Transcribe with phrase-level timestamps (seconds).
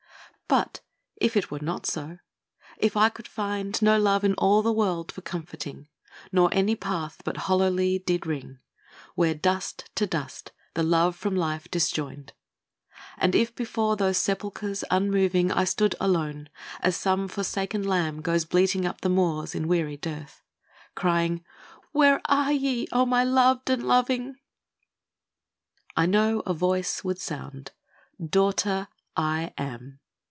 [0.47, 0.81] But
[1.15, 2.17] if it were not so,—
[2.77, 5.87] if I could find No love in all the world for comforting,
[6.29, 8.59] Nor any path but hollowly did ring,
[9.15, 12.33] Where "dust to dust"the love from life disjoined
[13.17, 16.49] And if before those sepulchres unmoving I stood alone
[16.81, 20.43] (as some forsaken lamb Goes bleating up the moors in weary dearth),
[20.95, 21.45] Crying,"
[21.93, 24.35] Where are ye, O my loved and loving?"
[25.95, 27.71] I know a Voice would sound,"
[28.31, 29.99] Daughter, I AM.